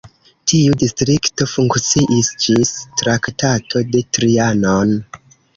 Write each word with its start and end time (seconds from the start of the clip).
Tiu 0.51 0.77
distrikto 0.83 1.45
funkciis 1.51 2.31
ĝis 2.45 2.73
Traktato 3.03 3.85
de 3.93 4.03
Trianon. 4.19 4.99